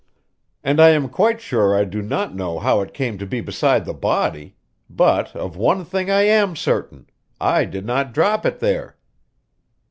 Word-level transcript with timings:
"And 0.63 0.81
I 0.81 0.89
am 0.89 1.07
quite 1.09 1.39
sure 1.41 1.75
I 1.75 1.83
do 1.83 2.01
not 2.01 2.33
know 2.33 2.57
how 2.57 2.81
it 2.81 2.91
came 2.91 3.19
to 3.19 3.25
be 3.27 3.39
beside 3.39 3.85
the 3.85 3.93
body, 3.93 4.55
but 4.89 5.35
of 5.35 5.55
one 5.55 5.85
thing 5.85 6.09
I 6.09 6.23
am 6.23 6.55
certain 6.55 7.05
I 7.39 7.65
did 7.65 7.85
not 7.85 8.11
drop 8.11 8.43
it 8.47 8.61
there." 8.61 8.97